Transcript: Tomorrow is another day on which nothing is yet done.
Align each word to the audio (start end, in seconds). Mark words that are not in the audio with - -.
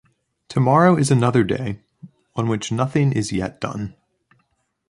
Tomorrow 0.47 0.95
is 0.95 1.11
another 1.11 1.43
day 1.43 1.83
on 2.35 2.47
which 2.47 2.71
nothing 2.71 3.11
is 3.11 3.31
yet 3.31 3.61
done. 3.61 3.93